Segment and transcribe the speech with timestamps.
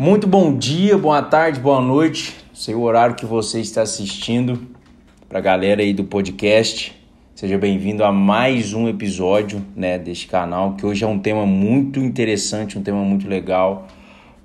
[0.00, 2.36] Muito bom dia, boa tarde, boa noite.
[2.54, 4.68] Sei o horário que você está assistindo.
[5.28, 6.94] Para a galera aí do podcast,
[7.34, 11.98] seja bem-vindo a mais um episódio, né, deste canal, que hoje é um tema muito
[11.98, 13.88] interessante, um tema muito legal.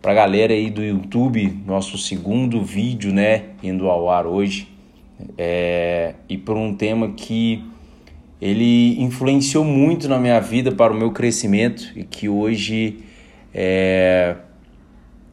[0.02, 4.68] Para a galera aí do YouTube, nosso segundo vídeo, né, indo ao ar hoje.
[5.38, 6.16] É...
[6.28, 7.64] e por um tema que
[8.42, 13.04] ele influenciou muito na minha vida para o meu crescimento e que hoje
[13.54, 14.36] é,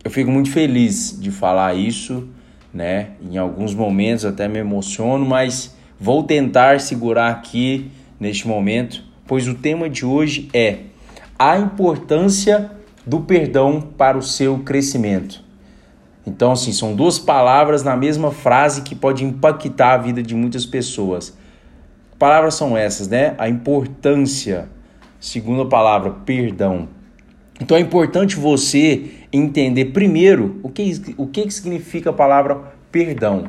[0.03, 2.29] eu fico muito feliz de falar isso,
[2.73, 3.11] né?
[3.23, 9.55] Em alguns momentos até me emociono, mas vou tentar segurar aqui neste momento, pois o
[9.55, 10.79] tema de hoje é
[11.39, 12.71] a importância
[13.07, 15.43] do perdão para o seu crescimento.
[16.27, 20.67] Então, assim, são duas palavras na mesma frase que pode impactar a vida de muitas
[20.67, 21.39] pessoas
[22.21, 23.35] palavras são essas, né?
[23.39, 24.69] A importância,
[25.19, 26.87] segunda palavra, perdão.
[27.59, 33.45] Então é importante você entender primeiro o que, o que significa a palavra perdão.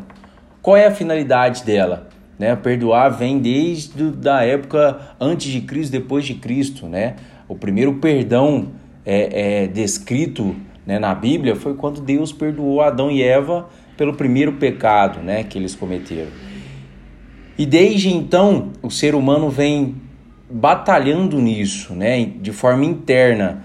[0.62, 2.10] Qual é a finalidade dela?
[2.38, 2.56] Né?
[2.56, 7.16] Perdoar vem desde da época antes de Cristo, depois de Cristo, né?
[7.48, 8.70] O primeiro perdão
[9.06, 10.56] é, é descrito
[10.86, 15.58] né, na Bíblia foi quando Deus perdoou Adão e Eva pelo primeiro pecado, né, que
[15.58, 16.32] eles cometeram.
[17.58, 19.96] E desde então, o ser humano vem
[20.50, 23.64] batalhando nisso, né, de forma interna,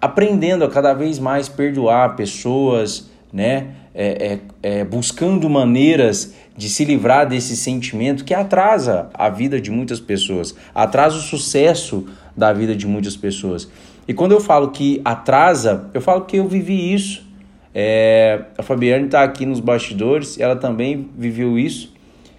[0.00, 6.84] aprendendo a cada vez mais perdoar pessoas, né, é, é, é, buscando maneiras de se
[6.84, 12.06] livrar desse sentimento que atrasa a vida de muitas pessoas, atrasa o sucesso
[12.36, 13.68] da vida de muitas pessoas.
[14.06, 17.28] E quando eu falo que atrasa, eu falo que eu vivi isso.
[17.72, 21.94] É, a Fabiane está aqui nos bastidores, ela também viveu isso.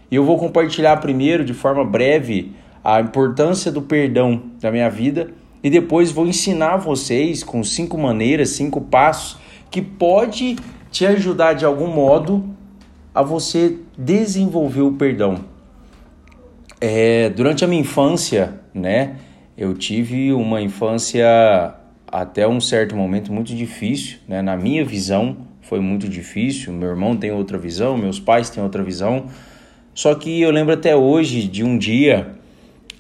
[0.10, 2.52] E eu vou compartilhar primeiro, de forma breve,
[2.84, 5.32] a importância do perdão da minha vida
[5.64, 10.58] e depois vou ensinar vocês com cinco maneiras, cinco passos que pode
[10.90, 12.44] te ajudar de algum modo
[13.14, 15.46] a você desenvolver o perdão.
[16.80, 19.18] É, durante a minha infância, né,
[19.58, 21.76] eu tive uma infância
[22.08, 26.74] até um certo momento muito difícil, né, na minha visão foi muito difícil.
[26.74, 29.28] Meu irmão tem outra visão, meus pais têm outra visão.
[29.94, 32.32] Só que eu lembro até hoje de um dia,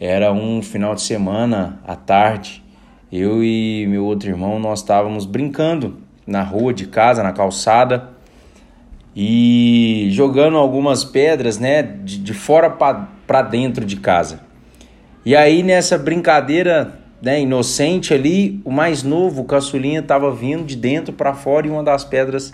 [0.03, 2.63] era um final de semana à tarde,
[3.12, 8.09] eu e meu outro irmão nós estávamos brincando na rua de casa, na calçada
[9.16, 14.40] e jogando algumas pedras, né, de, de fora para dentro de casa.
[15.23, 20.75] E aí nessa brincadeira, né, inocente ali, o mais novo, o caçulinha, estava vindo de
[20.75, 22.51] dentro para fora e uma das pedras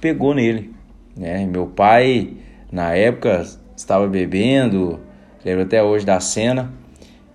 [0.00, 0.72] pegou nele,
[1.14, 1.44] né?
[1.44, 2.38] Meu pai
[2.72, 3.46] na época
[3.76, 4.98] estava bebendo,
[5.44, 6.72] lembro até hoje da cena.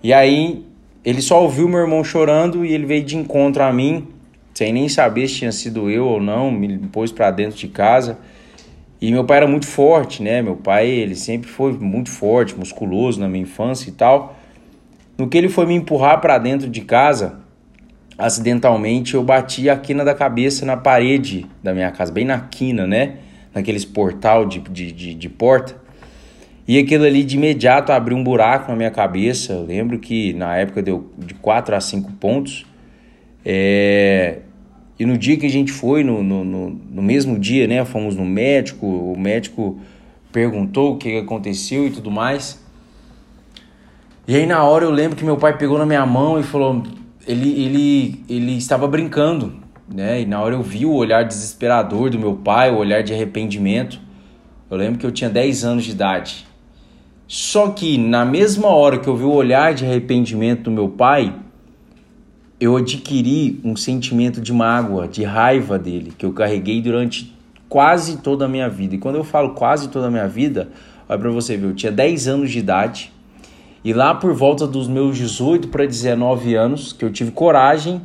[0.02, 0.64] E aí
[1.04, 4.08] ele só ouviu meu irmão chorando e ele veio de encontro a mim,
[4.54, 8.18] sem nem saber se tinha sido eu ou não, me pôs para dentro de casa.
[9.00, 10.40] E meu pai era muito forte, né?
[10.40, 14.36] Meu pai, ele sempre foi muito forte, musculoso na minha infância e tal.
[15.18, 17.40] No que ele foi me empurrar para dentro de casa,
[18.18, 22.86] acidentalmente eu bati a quina da cabeça na parede da minha casa, bem na quina,
[22.86, 23.16] né?
[23.54, 25.85] Naqueles portal de, de, de, de porta.
[26.68, 29.52] E aquilo ali de imediato abriu um buraco na minha cabeça.
[29.52, 32.66] Eu lembro que na época deu de 4 a 5 pontos.
[33.44, 34.38] É...
[34.98, 37.84] E no dia que a gente foi, no, no, no, no, mesmo dia, né?
[37.84, 39.78] Fomos no médico, o médico
[40.32, 42.60] perguntou o que aconteceu e tudo mais.
[44.26, 46.82] E aí na hora eu lembro que meu pai pegou na minha mão e falou.
[47.28, 49.54] Ele, ele, ele estava brincando,
[49.92, 50.22] né?
[50.22, 54.00] E na hora eu vi o olhar desesperador do meu pai, o olhar de arrependimento.
[54.70, 56.46] Eu lembro que eu tinha 10 anos de idade.
[57.28, 61.34] Só que na mesma hora que eu vi o olhar de arrependimento do meu pai,
[62.60, 67.36] eu adquiri um sentimento de mágoa, de raiva dele, que eu carreguei durante
[67.68, 68.94] quase toda a minha vida.
[68.94, 70.68] E quando eu falo quase toda a minha vida,
[71.08, 73.12] olha para você ver, eu tinha 10 anos de idade,
[73.82, 78.00] e lá por volta dos meus 18 para 19 anos, que eu tive coragem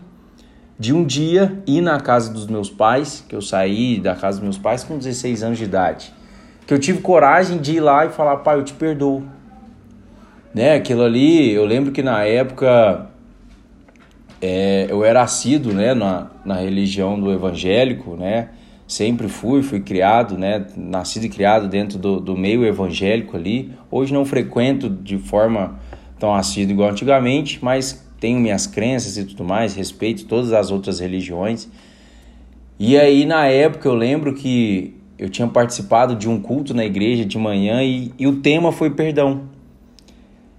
[0.80, 4.44] de um dia ir na casa dos meus pais, que eu saí da casa dos
[4.44, 6.21] meus pais com 16 anos de idade
[6.66, 9.24] que eu tive coragem de ir lá e falar, pai, eu te perdoo.
[10.54, 10.76] Né?
[10.76, 13.08] Aquilo ali, eu lembro que na época
[14.42, 18.50] é, eu era assíduo né, na, na religião do evangélico, né?
[18.88, 20.66] Sempre fui, fui criado, né?
[20.76, 23.72] Nascido e criado dentro do, do meio evangélico ali.
[23.90, 25.80] Hoje não frequento de forma
[26.20, 31.00] tão assídua igual antigamente, mas tenho minhas crenças e tudo mais, respeito todas as outras
[31.00, 31.70] religiões.
[32.78, 37.24] E aí, na época, eu lembro que eu tinha participado de um culto na igreja
[37.24, 39.44] de manhã e, e o tema foi perdão.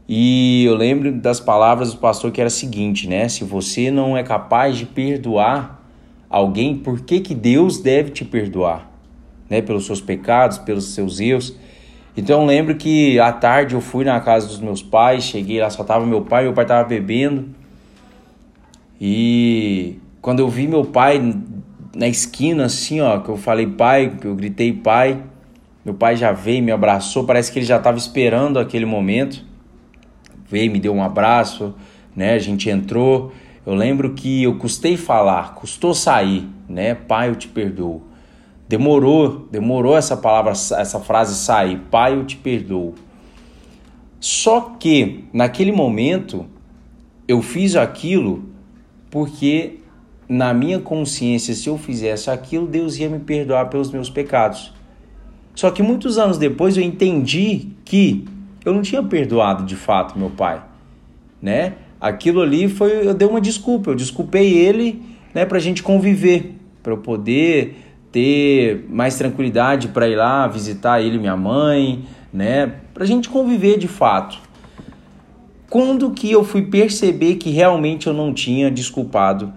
[0.08, 3.28] E eu lembro das palavras do pastor que era o seguinte, né?
[3.28, 5.82] Se você não é capaz de perdoar
[6.30, 8.88] alguém, por que, que Deus deve te perdoar?
[9.50, 9.60] Né?
[9.60, 11.56] Pelos seus pecados, pelos seus erros.
[12.16, 15.70] Então eu lembro que à tarde eu fui na casa dos meus pais, cheguei lá,
[15.70, 17.46] só tava meu pai, meu pai tava bebendo.
[19.00, 21.18] E quando eu vi meu pai
[21.94, 25.22] na esquina, assim, ó, que eu falei pai, que eu gritei pai,
[25.84, 29.44] meu pai já veio, me abraçou, parece que ele já estava esperando aquele momento.
[30.48, 31.74] Veio, me deu um abraço,
[32.14, 32.34] né?
[32.34, 33.32] A gente entrou.
[33.66, 36.94] Eu lembro que eu custei falar, custou sair, né?
[36.94, 38.02] Pai, eu te perdoo.
[38.68, 41.78] Demorou, demorou essa palavra, essa frase sair.
[41.90, 42.94] Pai, eu te perdoo.
[44.20, 46.46] Só que naquele momento
[47.26, 48.44] eu fiz aquilo
[49.10, 49.80] porque
[50.28, 54.72] na minha consciência, se eu fizesse aquilo, Deus ia me perdoar pelos meus pecados.
[55.54, 58.24] Só que muitos anos depois eu entendi que
[58.64, 60.62] eu não tinha perdoado de fato meu pai,
[61.40, 61.74] né?
[62.00, 65.02] Aquilo ali foi, eu dei uma desculpa, eu desculpei ele,
[65.34, 67.76] né, pra gente conviver, para eu poder
[68.10, 73.78] ter mais tranquilidade para ir lá visitar ele e minha mãe, né, pra gente conviver
[73.78, 74.38] de fato.
[75.70, 79.52] Quando que eu fui perceber que realmente eu não tinha desculpado,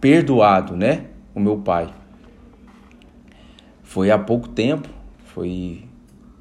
[0.00, 1.04] perdoado, né,
[1.34, 1.88] o meu pai?
[3.82, 4.88] Foi há pouco tempo,
[5.24, 5.84] foi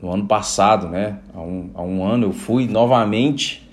[0.01, 1.19] no ano passado, né?
[1.33, 3.67] Há um, há um ano eu fui novamente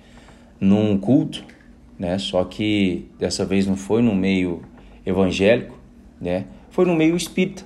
[0.60, 1.44] num culto,
[1.98, 2.18] né?
[2.18, 4.62] Só que dessa vez não foi no meio
[5.04, 5.76] evangélico,
[6.20, 6.46] né?
[6.70, 7.64] Foi no meio espírita.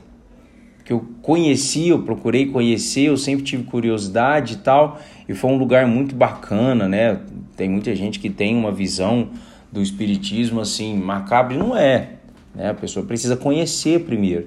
[0.84, 4.98] Que eu conheci, eu procurei conhecer, eu sempre tive curiosidade e tal,
[5.28, 7.20] e foi um lugar muito bacana, né?
[7.56, 9.28] Tem muita gente que tem uma visão
[9.70, 12.14] do espiritismo assim, macabro não é,
[12.54, 12.70] né?
[12.70, 14.46] A pessoa precisa conhecer primeiro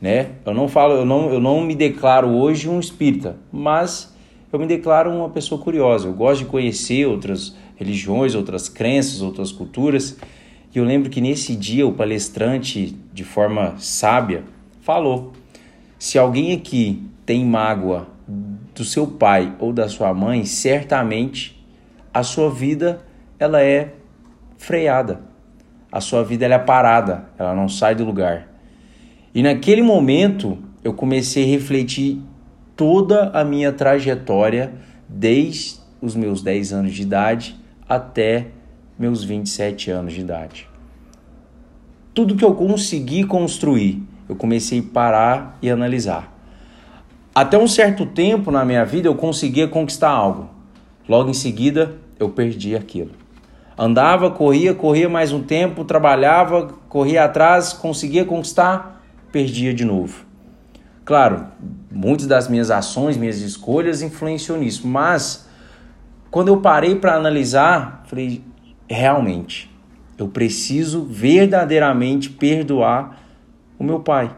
[0.00, 0.30] né?
[0.44, 4.14] Eu não falo, eu não, eu não me declaro hoje um espírita, mas
[4.52, 6.08] eu me declaro uma pessoa curiosa.
[6.08, 10.16] Eu gosto de conhecer outras religiões, outras crenças, outras culturas.
[10.74, 14.44] E eu lembro que nesse dia o palestrante, de forma sábia,
[14.80, 15.32] falou:
[15.98, 18.06] se alguém aqui tem mágoa
[18.74, 21.56] do seu pai ou da sua mãe, certamente
[22.12, 23.00] a sua vida
[23.38, 23.94] ela é
[24.58, 25.20] freada.
[25.90, 28.48] A sua vida ela é parada, ela não sai do lugar.
[29.34, 32.20] E naquele momento eu comecei a refletir
[32.74, 34.72] toda a minha trajetória
[35.08, 37.56] desde os meus 10 anos de idade
[37.88, 38.48] até
[38.98, 40.68] meus 27 anos de idade.
[42.14, 46.32] Tudo que eu consegui construir, eu comecei a parar e analisar.
[47.34, 50.48] Até um certo tempo na minha vida eu conseguia conquistar algo.
[51.06, 53.10] Logo em seguida, eu perdi aquilo.
[53.78, 60.24] Andava, corria, corria mais um tempo, trabalhava, corria atrás, conseguia conquistar, perdia de novo.
[61.04, 61.46] Claro,
[61.92, 65.46] muitas das minhas ações, minhas escolhas influenciou nisso, mas
[66.30, 68.42] quando eu parei para analisar, falei,
[68.88, 69.70] realmente,
[70.18, 73.20] eu preciso verdadeiramente perdoar
[73.78, 74.34] o meu pai,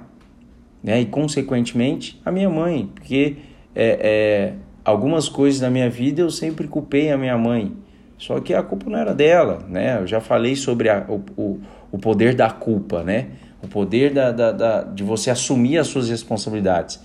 [0.82, 1.00] né?
[1.00, 3.36] E consequentemente a minha mãe, porque
[3.74, 7.72] é, é, algumas coisas da minha vida eu sempre culpei a minha mãe,
[8.18, 9.98] só que a culpa não era dela, né?
[10.00, 11.60] Eu já falei sobre a, o, o,
[11.92, 13.28] o poder da culpa, né?
[13.62, 17.00] o poder da, da, da, de você assumir as suas responsabilidades.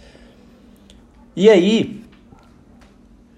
[1.36, 2.02] E aí,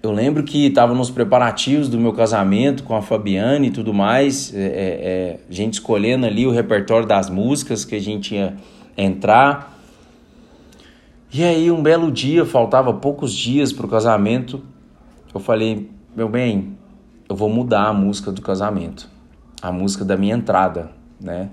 [0.02, 4.54] eu lembro que estava nos preparativos do meu casamento com a Fabiane e tudo mais,
[4.54, 8.54] é, é, é, a gente escolhendo ali o repertório das músicas que a gente ia
[8.96, 9.74] entrar.
[11.32, 14.62] E aí, um belo dia, faltava poucos dias para o casamento,
[15.34, 16.75] eu falei, meu bem,
[17.28, 19.08] eu vou mudar a música do casamento,
[19.60, 20.90] a música da minha entrada,
[21.20, 21.50] né?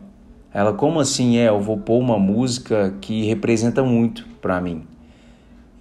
[0.53, 1.49] Ela, como assim é?
[1.49, 4.83] Eu vou pôr uma música que representa muito para mim.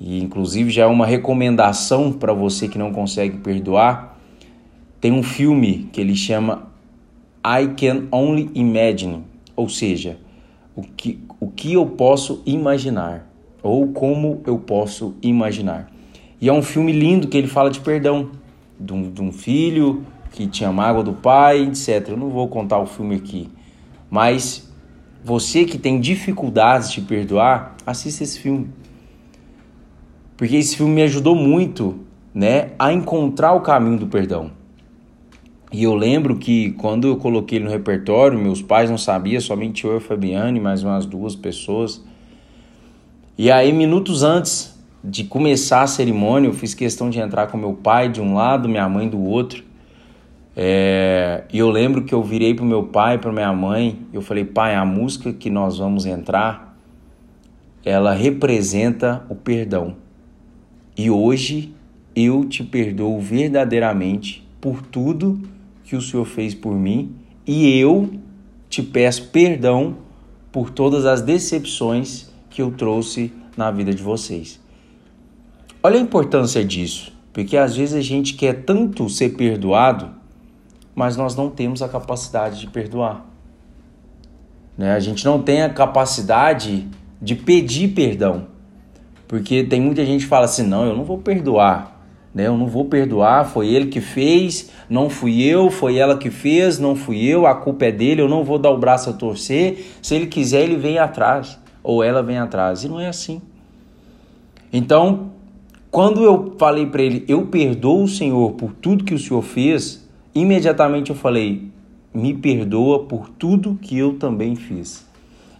[0.01, 4.19] E inclusive já é uma recomendação para você que não consegue perdoar.
[4.99, 6.69] Tem um filme que ele chama
[7.45, 10.17] I Can Only Imagine, ou seja,
[10.75, 13.31] o que, o que eu posso imaginar,
[13.63, 15.91] ou como eu posso imaginar.
[16.41, 18.31] E é um filme lindo que ele fala de perdão,
[18.83, 22.09] de um, de um filho que tinha mágoa do pai, etc.
[22.09, 23.49] Eu não vou contar o filme aqui
[24.13, 24.71] mas
[25.25, 28.69] você que tem dificuldades de perdoar, assista esse filme.
[30.37, 32.01] Porque esse filme me ajudou muito,
[32.35, 34.51] né, a encontrar o caminho do perdão.
[35.73, 39.87] E eu lembro que quando eu coloquei ele no repertório, meus pais não sabiam, somente
[39.87, 42.05] eu e a Fabiane, mais umas duas pessoas.
[43.39, 44.72] E aí, minutos antes
[45.05, 48.69] de começar a cerimônia, eu fiz questão de entrar com meu pai de um lado,
[48.69, 49.65] minha mãe do outro.
[50.57, 54.45] É, e eu lembro que eu virei pro meu pai, para minha mãe, eu falei,
[54.45, 56.79] pai, a música que nós vamos entrar,
[57.85, 59.97] ela representa o perdão.
[60.97, 61.75] E hoje
[62.15, 65.41] eu te perdoo verdadeiramente por tudo
[65.83, 67.17] que o Senhor fez por mim
[67.47, 68.11] e eu
[68.69, 69.97] te peço perdão
[70.53, 74.62] por todas as decepções que eu trouxe na vida de vocês.
[75.85, 80.11] Olha a importância disso, porque às vezes a gente quer tanto ser perdoado,
[80.95, 83.27] mas nós não temos a capacidade de perdoar.
[84.79, 84.95] Né?
[84.95, 86.87] A gente não tem a capacidade
[87.21, 88.47] de pedir perdão.
[89.27, 92.01] Porque tem muita gente que fala assim: não, eu não vou perdoar.
[92.33, 92.47] Né?
[92.47, 96.79] Eu não vou perdoar, foi ele que fez, não fui eu, foi ela que fez,
[96.79, 99.85] não fui eu, a culpa é dele, eu não vou dar o braço a torcer.
[100.01, 102.85] Se ele quiser, ele vem atrás, ou ela vem atrás.
[102.85, 103.43] E não é assim.
[104.73, 105.33] Então,
[105.93, 110.09] quando eu falei para ele, eu perdoo o Senhor por tudo que o Senhor fez,
[110.35, 111.71] imediatamente eu falei,
[112.15, 115.07] me perdoa por tudo que eu também fiz.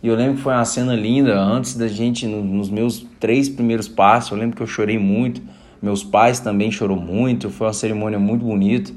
[0.03, 3.89] E eu lembro que foi uma cena linda, antes da gente, nos meus três primeiros
[3.89, 5.43] passos, eu lembro que eu chorei muito,
[5.83, 8.91] meus pais também chorou muito, foi uma cerimônia muito bonita,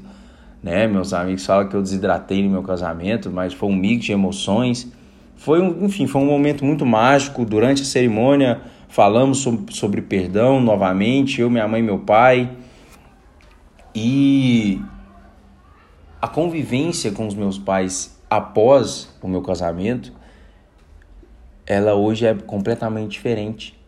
[0.62, 0.86] né?
[0.86, 4.90] Meus amigos falam que eu desidratei no meu casamento, mas foi um mix de emoções.
[5.36, 10.60] Foi um, enfim, foi um momento muito mágico durante a cerimônia falamos sobre, sobre perdão
[10.60, 12.50] novamente, eu, minha mãe meu pai.
[13.94, 14.80] E
[16.20, 20.12] a convivência com os meus pais após o meu casamento,
[21.66, 23.78] ela hoje é completamente diferente.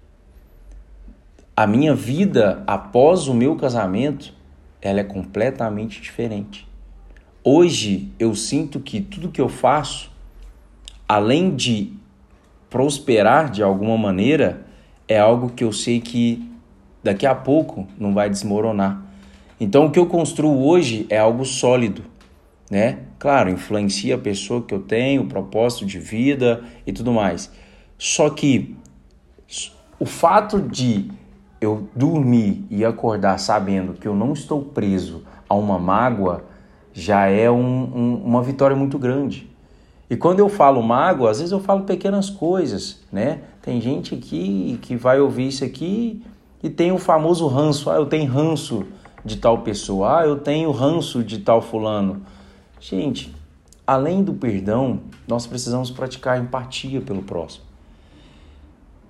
[1.56, 4.32] A minha vida após o meu casamento,
[4.80, 6.68] ela é completamente diferente.
[7.42, 10.10] Hoje eu sinto que tudo que eu faço,
[11.08, 11.92] além de
[12.70, 14.67] prosperar de alguma maneira,
[15.08, 16.46] é algo que eu sei que
[17.02, 19.02] daqui a pouco não vai desmoronar.
[19.58, 22.04] Então o que eu construo hoje é algo sólido,
[22.70, 22.98] né?
[23.18, 27.50] Claro, influencia a pessoa que eu tenho, o propósito de vida e tudo mais.
[27.96, 28.76] Só que
[29.98, 31.10] o fato de
[31.60, 36.44] eu dormir e acordar sabendo que eu não estou preso a uma mágoa
[36.92, 39.50] já é um, um, uma vitória muito grande.
[40.10, 43.42] E quando eu falo mágoa, às vezes eu falo pequenas coisas, né?
[43.60, 46.22] Tem gente aqui que vai ouvir isso aqui
[46.62, 47.90] e tem o famoso ranço.
[47.90, 48.86] Ah, eu tenho ranço
[49.24, 50.20] de tal pessoa.
[50.20, 52.22] Ah, eu tenho ranço de tal fulano.
[52.80, 53.34] Gente,
[53.86, 57.68] além do perdão, nós precisamos praticar empatia pelo próximo.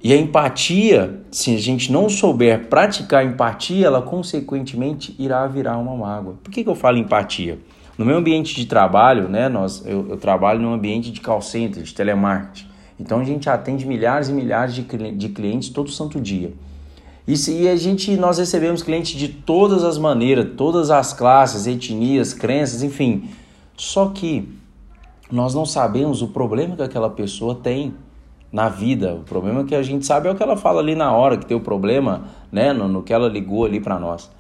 [0.03, 5.97] E a empatia, se a gente não souber praticar empatia, ela consequentemente irá virar uma
[5.97, 6.35] mágoa.
[6.43, 7.59] Por que, que eu falo empatia?
[7.99, 11.83] No meu ambiente de trabalho, né, nós, eu, eu trabalho num ambiente de call center,
[11.83, 12.69] de telemarketing.
[12.99, 16.53] Então a gente atende milhares e milhares de, de clientes todo santo dia.
[17.27, 22.83] E, a gente, nós recebemos clientes de todas as maneiras, todas as classes, etnias, crenças,
[22.83, 23.29] enfim.
[23.77, 24.49] Só que
[25.31, 27.95] nós não sabemos o problema que aquela pessoa tem
[28.51, 29.15] na vida.
[29.15, 31.45] O problema que a gente sabe é o que ela fala ali na hora, que
[31.45, 34.31] tem o problema, né, no, no que ela ligou ali para nós.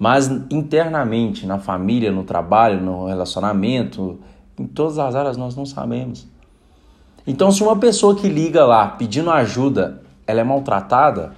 [0.00, 4.18] Mas internamente, na família, no trabalho, no relacionamento,
[4.58, 6.26] em todas as áreas nós não sabemos.
[7.26, 11.34] Então, se uma pessoa que liga lá pedindo ajuda, ela é maltratada,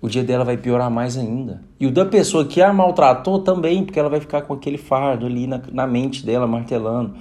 [0.00, 1.60] o dia dela vai piorar mais ainda.
[1.80, 5.26] E o da pessoa que a maltratou também, porque ela vai ficar com aquele fardo
[5.26, 7.16] ali na, na mente dela, martelando.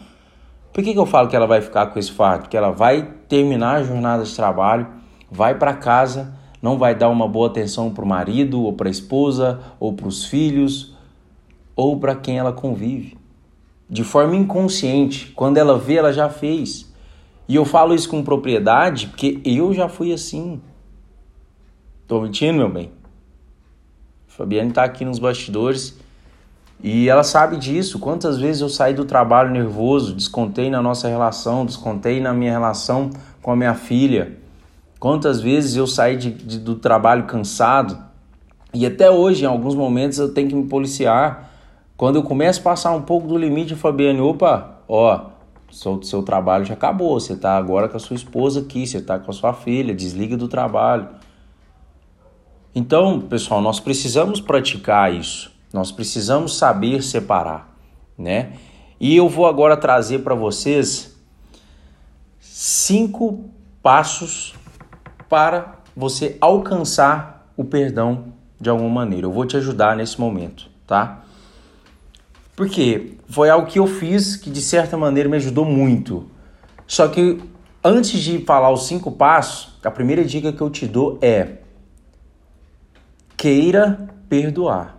[0.72, 2.44] Por que, que eu falo que ela vai ficar com esse fardo?
[2.44, 4.86] Porque ela vai terminar a jornada de trabalho,
[5.32, 8.91] vai para casa, não vai dar uma boa atenção para o marido, ou para a
[8.91, 10.95] esposa, ou para os filhos,
[11.75, 13.17] ou para quem ela convive.
[13.89, 16.91] De forma inconsciente, quando ela vê, ela já fez.
[17.47, 20.59] E eu falo isso com propriedade porque eu já fui assim.
[22.05, 22.91] Tô mentindo, meu bem?
[24.27, 25.97] Fabiane tá aqui nos bastidores
[26.83, 27.97] e ela sabe disso.
[27.99, 33.09] Quantas vezes eu saí do trabalho nervoso, descontei na nossa relação, descontei na minha relação
[33.41, 34.37] com a minha filha.
[35.00, 38.08] Quantas vezes eu saí de, de, do trabalho cansado
[38.74, 41.51] e até hoje, em alguns momentos, eu tenho que me policiar.
[41.96, 45.32] Quando eu começo a passar um pouco do limite, Fabiane, opa, ó,
[45.72, 49.18] seu, seu trabalho já acabou, você está agora com a sua esposa aqui, você está
[49.18, 51.08] com a sua filha, desliga do trabalho.
[52.75, 57.75] Então, pessoal, nós precisamos praticar isso, nós precisamos saber separar,
[58.18, 58.54] né?
[59.00, 61.20] E eu vou agora trazer para vocês
[62.39, 63.46] cinco
[63.82, 64.54] passos
[65.29, 69.25] para você alcançar o perdão de alguma maneira.
[69.25, 71.24] Eu vou te ajudar nesse momento, tá?
[72.55, 76.25] Porque foi algo que eu fiz que de certa maneira me ajudou muito.
[76.88, 77.41] Só que
[77.84, 81.57] antes de falar os cinco passos, a primeira dica que eu te dou é
[83.38, 84.98] queira perdoar.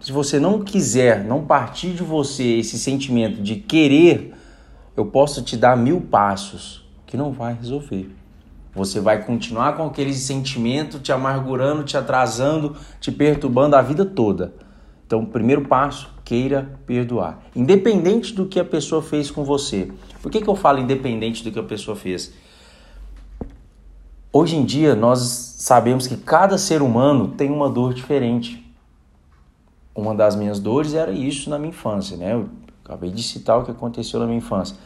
[0.00, 4.34] Se você não quiser, não partir de você esse sentimento de querer,
[4.96, 8.10] eu posso te dar mil passos que não vai resolver.
[8.78, 14.54] Você vai continuar com aquele sentimento te amargurando, te atrasando, te perturbando a vida toda.
[15.04, 17.42] Então, primeiro passo, queira perdoar.
[17.56, 19.90] Independente do que a pessoa fez com você.
[20.22, 22.32] Por que, que eu falo independente do que a pessoa fez?
[24.32, 25.18] Hoje em dia, nós
[25.58, 28.64] sabemos que cada ser humano tem uma dor diferente.
[29.92, 32.34] Uma das minhas dores era isso na minha infância, né?
[32.34, 32.48] Eu
[32.84, 34.76] acabei de citar o que aconteceu na minha infância.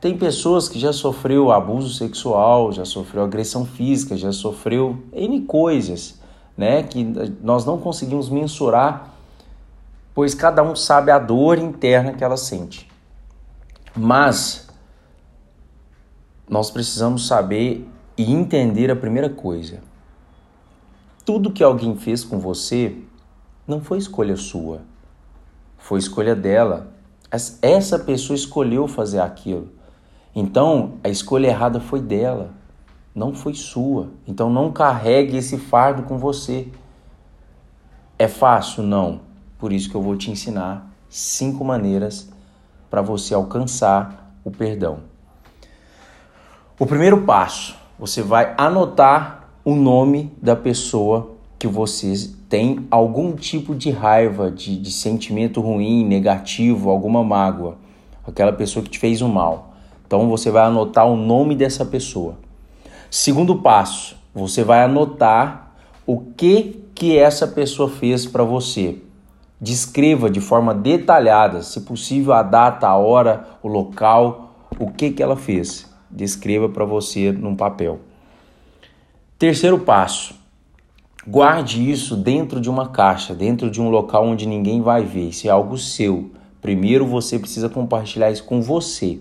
[0.00, 6.20] Tem pessoas que já sofreu abuso sexual, já sofreu agressão física, já sofreu N coisas,
[6.56, 6.84] né?
[6.84, 7.02] Que
[7.42, 9.12] nós não conseguimos mensurar,
[10.14, 12.88] pois cada um sabe a dor interna que ela sente.
[13.96, 14.68] Mas
[16.48, 19.80] nós precisamos saber e entender a primeira coisa.
[21.24, 22.96] Tudo que alguém fez com você
[23.66, 24.80] não foi escolha sua,
[25.76, 26.92] foi escolha dela.
[27.60, 29.76] Essa pessoa escolheu fazer aquilo.
[30.40, 32.50] Então, a escolha errada foi dela,
[33.12, 34.10] não foi sua.
[34.24, 36.68] Então, não carregue esse fardo com você.
[38.16, 38.84] É fácil?
[38.84, 39.22] Não.
[39.58, 42.30] Por isso que eu vou te ensinar cinco maneiras
[42.88, 45.00] para você alcançar o perdão.
[46.78, 52.14] O primeiro passo, você vai anotar o nome da pessoa que você
[52.48, 57.76] tem algum tipo de raiva, de, de sentimento ruim, negativo, alguma mágoa,
[58.24, 59.67] aquela pessoa que te fez um mal.
[60.08, 62.38] Então você vai anotar o nome dessa pessoa.
[63.10, 65.74] Segundo passo, você vai anotar
[66.06, 69.02] o que que essa pessoa fez para você.
[69.60, 75.22] Descreva de forma detalhada, se possível, a data, a hora, o local, o que que
[75.22, 75.86] ela fez.
[76.10, 78.00] Descreva para você num papel.
[79.38, 80.34] Terceiro passo,
[81.26, 85.28] guarde isso dentro de uma caixa, dentro de um local onde ninguém vai ver.
[85.28, 86.30] Isso é algo seu.
[86.62, 89.20] Primeiro você precisa compartilhar isso com você.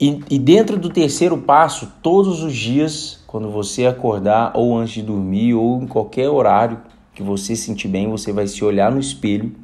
[0.00, 5.02] E, e dentro do terceiro passo, todos os dias, quando você acordar, ou antes de
[5.02, 6.80] dormir, ou em qualquer horário
[7.14, 9.54] que você sentir bem, você vai se olhar no espelho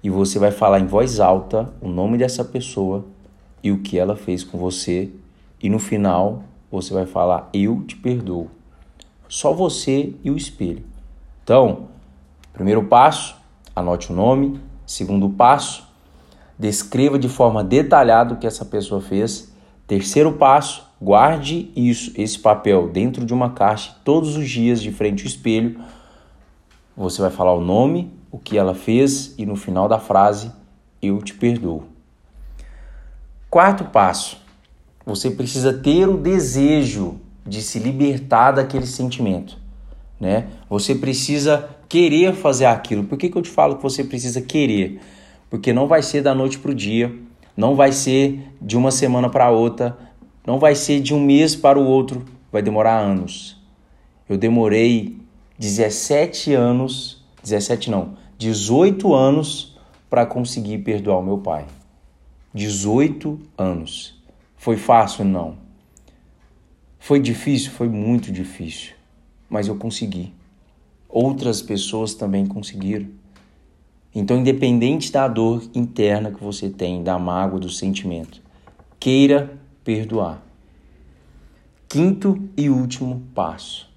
[0.00, 3.04] e você vai falar em voz alta o nome dessa pessoa
[3.64, 5.10] e o que ela fez com você.
[5.60, 8.48] E no final, você vai falar: Eu te perdoo.
[9.28, 10.84] Só você e o espelho.
[11.42, 11.88] Então,
[12.52, 13.34] primeiro passo,
[13.74, 14.60] anote o nome.
[14.86, 15.85] Segundo passo,
[16.58, 19.52] descreva de forma detalhada o que essa pessoa fez.
[19.86, 25.22] Terceiro passo, guarde isso, esse papel dentro de uma caixa todos os dias de frente
[25.22, 25.80] ao espelho.
[26.96, 30.50] Você vai falar o nome, o que ela fez e no final da frase,
[31.00, 31.84] eu te perdoo.
[33.48, 34.38] Quarto passo,
[35.04, 39.56] você precisa ter o desejo de se libertar daquele sentimento,
[40.18, 40.48] né?
[40.68, 43.04] Você precisa querer fazer aquilo.
[43.04, 45.00] Por que, que eu te falo que você precisa querer?
[45.48, 47.14] Porque não vai ser da noite para o dia,
[47.56, 49.96] não vai ser de uma semana para outra,
[50.46, 53.60] não vai ser de um mês para o outro, vai demorar anos.
[54.28, 55.18] Eu demorei
[55.58, 59.76] 17 anos, 17 não, 18 anos
[60.10, 61.64] para conseguir perdoar o meu pai.
[62.52, 64.20] 18 anos.
[64.56, 65.24] Foi fácil?
[65.24, 65.58] Não.
[66.98, 67.70] Foi difícil?
[67.70, 68.94] Foi muito difícil.
[69.48, 70.32] Mas eu consegui.
[71.08, 73.08] Outras pessoas também conseguiram.
[74.18, 78.40] Então, independente da dor interna que você tem, da mágoa, do sentimento,
[78.98, 80.40] queira perdoar.
[81.86, 83.92] Quinto e último passo: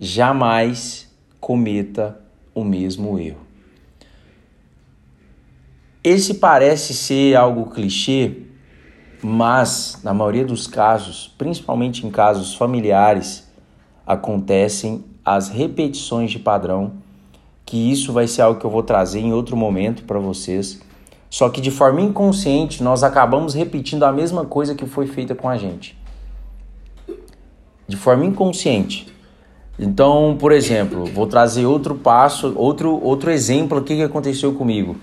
[0.00, 2.20] jamais cometa
[2.52, 3.46] o mesmo erro.
[6.02, 8.42] Esse parece ser algo clichê,
[9.22, 13.48] mas na maioria dos casos, principalmente em casos familiares,
[14.04, 17.03] acontecem as repetições de padrão
[17.64, 20.80] que isso vai ser algo que eu vou trazer em outro momento para vocês.
[21.30, 25.48] Só que de forma inconsciente nós acabamos repetindo a mesma coisa que foi feita com
[25.48, 25.98] a gente.
[27.88, 29.12] De forma inconsciente.
[29.78, 34.96] Então, por exemplo, vou trazer outro passo, outro, outro exemplo aqui que aconteceu comigo.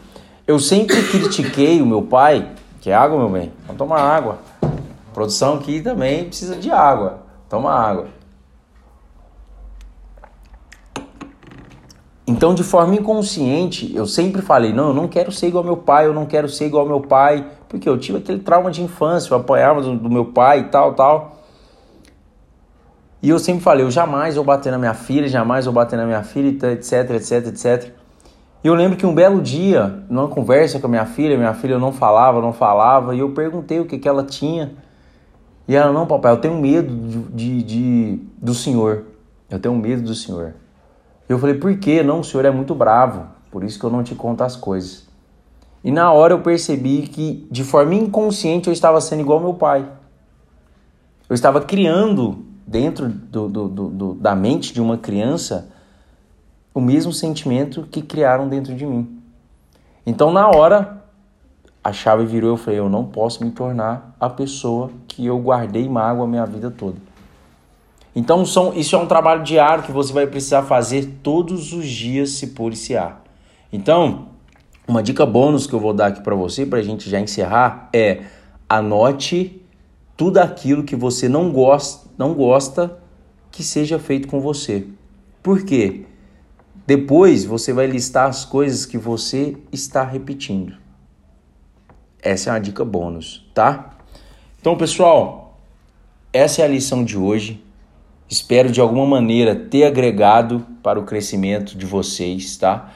[0.48, 4.40] Eu sempre critiquei o meu pai, que é água, meu bem, vamos tomar água.
[4.62, 7.24] A produção aqui também precisa de água.
[7.50, 8.21] Toma água.
[12.42, 15.78] Então, de forma inconsciente, eu sempre falei: não, eu não quero ser igual ao meu
[15.78, 18.82] pai, eu não quero ser igual ao meu pai, porque eu tive aquele trauma de
[18.82, 21.36] infância, eu apanhava do, do meu pai e tal, tal.
[23.22, 26.06] E eu sempre falei: eu jamais vou bater na minha filha, jamais vou bater na
[26.08, 27.94] minha filha, etc, etc, etc.
[28.64, 31.78] E eu lembro que um belo dia, numa conversa com a minha filha, minha filha
[31.78, 34.74] não falava, não falava, e eu perguntei o que, que ela tinha.
[35.68, 39.04] E ela: não, papai, eu tenho medo de, de, de do senhor.
[39.48, 40.56] Eu tenho medo do senhor.
[41.28, 42.04] Eu falei, por quê?
[42.04, 45.08] Não, o senhor é muito bravo, por isso que eu não te conto as coisas.
[45.84, 49.88] E na hora eu percebi que, de forma inconsciente, eu estava sendo igual meu pai.
[51.30, 55.70] Eu estava criando dentro do, do, do, da mente de uma criança
[56.74, 59.22] o mesmo sentimento que criaram dentro de mim.
[60.06, 61.04] Então, na hora,
[61.84, 62.52] a chave virou.
[62.52, 66.46] Eu falei: eu não posso me tornar a pessoa que eu guardei mágoa a minha
[66.46, 66.98] vida toda.
[68.16, 72.32] Então, são, isso é um trabalho diário que você vai precisar fazer todos os dias
[72.32, 73.24] se policiar.
[73.72, 74.28] Então,
[74.88, 77.90] uma dica bônus que eu vou dar aqui para você, para a gente já encerrar,
[77.94, 78.24] é
[78.68, 79.62] anote
[80.18, 83.00] tudo aquilo que você não gosta, não gosta
[83.50, 84.88] que seja feito com você.
[85.42, 86.06] Por quê?
[86.86, 90.76] Depois você vai listar as coisas que você está repetindo.
[92.22, 93.98] Essa é uma dica bônus, tá?
[94.60, 95.58] Então, pessoal,
[96.32, 97.64] essa é a lição de hoje.
[98.32, 102.90] Espero de alguma maneira ter agregado para o crescimento de vocês, tá?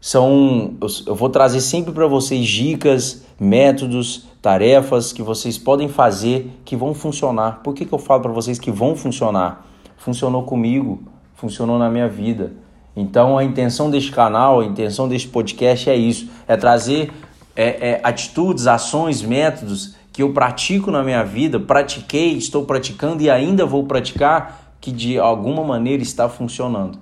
[0.00, 0.74] São
[1.06, 6.94] eu vou trazer sempre para vocês dicas, métodos, tarefas que vocês podem fazer que vão
[6.94, 7.60] funcionar.
[7.62, 9.66] Por que, que eu falo para vocês que vão funcionar?
[9.98, 11.02] Funcionou comigo,
[11.34, 12.54] funcionou na minha vida.
[12.96, 17.12] Então a intenção deste canal, a intenção deste podcast é isso: é trazer
[17.54, 23.28] é, é, atitudes, ações, métodos que eu pratico na minha vida, pratiquei, estou praticando e
[23.28, 26.98] ainda vou praticar, que de alguma maneira está funcionando.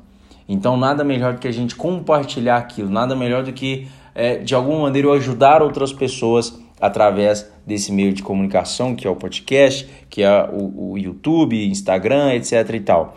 [0.48, 4.54] Então nada melhor do que a gente compartilhar aquilo, nada melhor do que é, de
[4.54, 9.88] alguma maneira eu ajudar outras pessoas através desse meio de comunicação que é o podcast,
[10.08, 13.16] que é o, o YouTube, Instagram, etc e tal.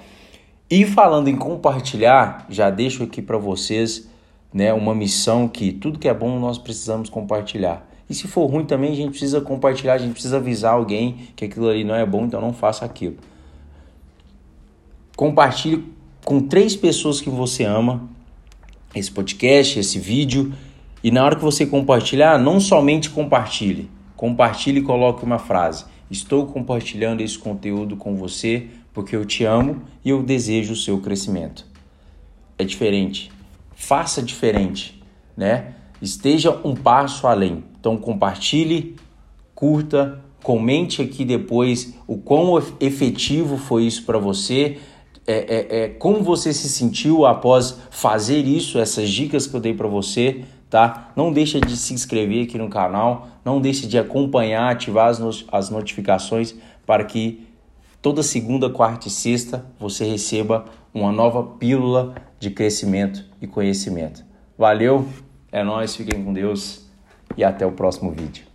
[0.70, 4.10] E falando em compartilhar, já deixo aqui para vocês
[4.54, 7.88] né, uma missão que tudo que é bom nós precisamos compartilhar.
[8.10, 11.46] E se for ruim também, a gente precisa compartilhar, a gente precisa avisar alguém que
[11.46, 13.16] aquilo ali não é bom, então não faça aquilo.
[15.22, 15.84] Compartilhe
[16.26, 18.10] com três pessoas que você ama
[18.96, 20.52] esse podcast, esse vídeo.
[21.04, 25.86] E na hora que você compartilhar, não somente compartilhe, compartilhe e coloque uma frase.
[26.10, 31.00] Estou compartilhando esse conteúdo com você porque eu te amo e eu desejo o seu
[31.00, 31.68] crescimento.
[32.58, 33.32] É diferente.
[33.76, 35.04] Faça diferente,
[35.38, 35.76] né?
[36.02, 37.64] Esteja um passo além.
[37.80, 38.96] Então compartilhe,
[39.54, 44.80] curta, comente aqui depois o quão efetivo foi isso para você.
[45.28, 49.74] É, é, é, como você se sentiu após fazer isso, essas dicas que eu dei
[49.74, 51.12] para você, tá?
[51.16, 55.30] Não deixa de se inscrever aqui no canal, não deixe de acompanhar, ativar as, no
[55.52, 56.56] as notificações
[56.86, 57.48] para que
[58.02, 64.26] toda segunda, quarta e sexta você receba uma nova pílula de crescimento e conhecimento.
[64.58, 65.08] Valeu,
[65.52, 66.90] é nós, fiquem com Deus
[67.38, 68.51] e até o próximo vídeo.